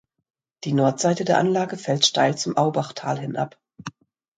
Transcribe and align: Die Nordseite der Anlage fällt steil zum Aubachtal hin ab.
Die 0.63 0.73
Nordseite 0.73 1.25
der 1.25 1.37
Anlage 1.37 1.77
fällt 1.77 2.07
steil 2.07 2.35
zum 2.35 2.57
Aubachtal 2.57 3.19
hin 3.19 3.35
ab. 3.37 3.59